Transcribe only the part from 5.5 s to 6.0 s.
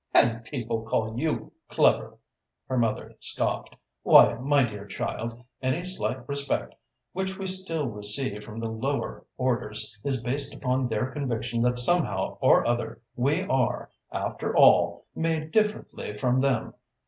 any